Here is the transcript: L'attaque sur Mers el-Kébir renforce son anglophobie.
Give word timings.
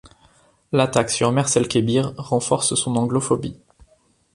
L'attaque 0.71 1.11
sur 1.11 1.31
Mers 1.31 1.55
el-Kébir 1.57 2.13
renforce 2.17 2.73
son 2.73 2.95
anglophobie. 2.95 3.59